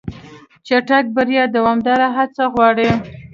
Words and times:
چټک 0.67 1.05
بریا 1.15 1.43
دوامداره 1.55 2.07
هڅه 2.17 2.43
غواړي. 2.53 2.89